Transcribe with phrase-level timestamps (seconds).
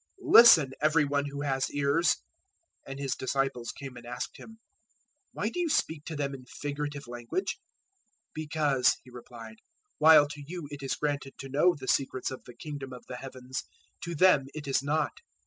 [0.23, 2.17] 013:009 Listen, every one who has ears!" 013:010
[2.91, 4.57] (And His disciples came and asked Him,
[5.31, 7.59] "Why do you speak to them in figurative language?"
[8.29, 9.57] 013:011 "Because," He replied,
[9.99, 13.17] "while to you it is granted to know the secrets of the Kingdom of the
[13.17, 13.63] Heavens,
[14.03, 15.13] to them it is not.